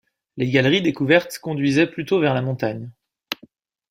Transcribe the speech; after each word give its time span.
Les 0.35 0.49
galeries 0.49 0.81
découvertes 0.81 1.37
conduisaient 1.37 1.85
plutôt 1.85 2.19
vers 2.19 2.33
la 2.33 2.41
montagne. 2.41 2.89